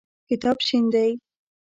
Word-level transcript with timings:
کتاب 0.29 0.57
شین 0.67 0.85
دی. 0.93 1.11